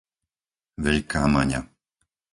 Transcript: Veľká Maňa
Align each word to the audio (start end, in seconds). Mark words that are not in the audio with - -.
Veľká 0.83 1.21
Maňa 1.33 1.61